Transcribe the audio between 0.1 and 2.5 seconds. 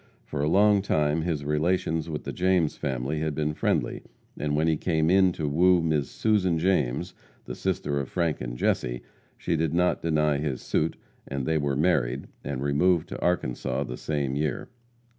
For a long time his relations with the